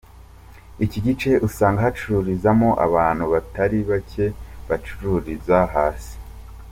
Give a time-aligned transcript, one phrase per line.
[0.85, 4.25] Iki gice usanga hacururizamo abantu batari bake
[4.67, 6.15] bacururiza hasi.